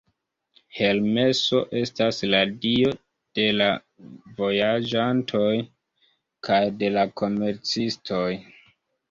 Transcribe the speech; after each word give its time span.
Hermeso 0.77 1.59
estas 1.81 2.21
la 2.31 2.39
dio 2.63 2.93
de 3.41 3.45
la 3.59 3.67
vojaĝantoj 4.41 5.53
kaj 6.49 6.59
de 6.81 6.91
la 6.97 7.07
komercistoj. 7.23 8.27